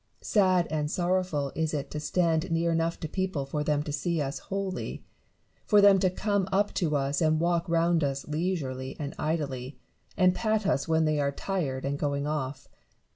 [0.23, 4.19] Sad and sorrowful is it to stand near enough to people for them to see
[4.19, 5.05] us wholly;
[5.67, 9.77] for them to come up to us and walk round us leisurely and idly,
[10.17, 12.67] and pat us when they are tired and going off.